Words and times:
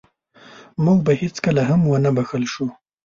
موږ 0.83 0.97
به 1.05 1.13
هېڅکله 1.21 1.61
هم 1.69 1.81
ونه 1.85 2.11
بښل 2.15 2.43
شو. 2.53 2.65